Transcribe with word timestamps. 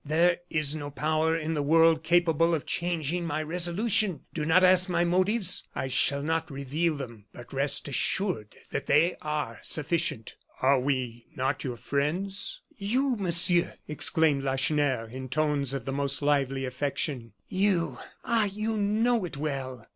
There 0.03 0.39
is 0.49 0.73
no 0.75 0.89
power 0.89 1.37
in 1.37 1.53
the 1.53 1.61
world 1.61 2.01
capable 2.01 2.55
of 2.55 2.65
changing 2.65 3.23
my 3.23 3.43
resolution. 3.43 4.21
Do 4.33 4.45
not 4.45 4.63
ask 4.63 4.89
my 4.89 5.03
motives; 5.05 5.67
I 5.75 5.85
shall 5.89 6.23
not 6.23 6.49
reveal 6.49 6.95
them; 6.95 7.25
but 7.33 7.53
rest 7.53 7.87
assured 7.87 8.55
that 8.71 8.87
they 8.87 9.15
are 9.21 9.59
sufficient." 9.61 10.37
"Are 10.59 10.79
we 10.79 11.27
not 11.35 11.63
your 11.63 11.77
friends?" 11.77 12.61
"You, 12.75 13.15
Monsieur!" 13.15 13.75
exclaimed 13.87 14.41
Lacheneur, 14.41 15.05
in 15.07 15.29
tones 15.29 15.71
of 15.71 15.85
the 15.85 15.93
most 15.93 16.23
lively 16.23 16.65
affection, 16.65 17.33
"you! 17.47 17.99
ah! 18.25 18.45
you 18.45 18.77
know 18.77 19.23
it 19.23 19.37
well! 19.37 19.85